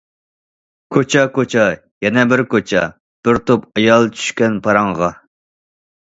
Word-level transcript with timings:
كوچا- 0.95 1.27
كوچا- 1.33 1.65
يەنە 2.05 2.23
بىر 2.31 2.41
كوچا، 2.53 2.85
بىر 3.29 3.39
توپ 3.49 3.67
ئايال 3.81 4.07
چۈشكەن 4.15 4.57
پاراڭغا. 4.69 5.11